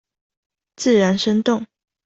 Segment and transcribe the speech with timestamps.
[0.75, 1.67] 自然生動